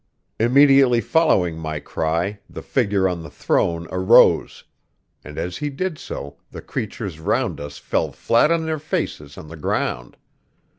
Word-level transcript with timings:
Immediately 0.39 0.99
following 1.01 1.59
my 1.59 1.79
cry 1.79 2.39
the 2.49 2.63
figure 2.63 3.07
on 3.07 3.21
the 3.21 3.29
throne 3.29 3.87
arose; 3.91 4.63
and 5.23 5.37
as 5.37 5.57
he 5.57 5.69
did 5.69 5.99
so 5.99 6.37
the 6.49 6.59
creatures 6.63 7.19
round 7.19 7.59
us 7.59 7.77
fell 7.77 8.11
flat 8.11 8.51
on 8.51 8.65
their 8.65 8.79
faces 8.79 9.37
on 9.37 9.47
the 9.47 9.55
ground. 9.57 10.17